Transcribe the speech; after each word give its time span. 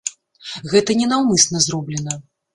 Гэта 0.71 0.95
не 1.03 1.07
наўмысна 1.13 1.63
зроблена. 1.69 2.19